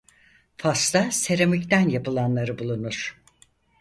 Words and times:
Fas'ta 0.57 1.11
seramik'ten 1.11 1.89
yapılanları 1.89 2.59
bulunur. 2.59 3.21